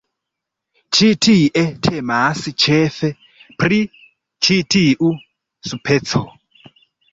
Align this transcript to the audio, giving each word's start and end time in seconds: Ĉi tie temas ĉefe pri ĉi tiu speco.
Ĉi 0.97 1.09
tie 1.25 1.65
temas 1.87 2.41
ĉefe 2.65 3.11
pri 3.61 3.79
ĉi 4.49 4.59
tiu 4.77 5.13
speco. 5.75 6.27